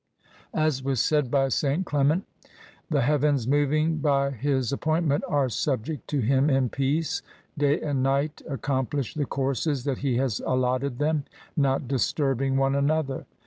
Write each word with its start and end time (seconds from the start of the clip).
As 0.55 0.81
was 0.81 0.99
said 0.99 1.29
by 1.29 1.49
St. 1.49 1.85
Clement, 1.85 2.25
* 2.59 2.89
The 2.89 3.01
heavens 3.03 3.47
moving 3.47 3.97
by 3.99 4.31
His 4.31 4.71
appointment 4.73 5.23
are 5.27 5.47
subject 5.47 6.07
to 6.09 6.21
Him 6.21 6.49
in 6.49 6.69
peace. 6.69 7.21
Day 7.55 7.79
and 7.79 8.01
night 8.01 8.41
accomplish 8.49 9.13
the 9.13 9.27
courses 9.27 9.83
that 9.83 9.99
He 9.99 10.17
has 10.17 10.39
allotted 10.39 10.97
them, 10.97 11.25
not 11.55 11.87
disturbing 11.87 12.57
one 12.57 12.73
another.' 12.73 13.27